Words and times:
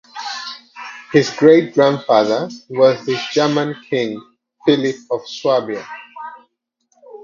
His 1.13 1.29
great-grandfather 1.37 2.49
was 2.69 3.05
the 3.05 3.21
German 3.33 3.75
king 3.87 4.19
Philip 4.65 4.95
of 5.11 5.27
Swabia. 5.27 5.85